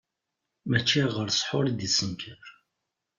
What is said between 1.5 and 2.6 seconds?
i d-yettekkar.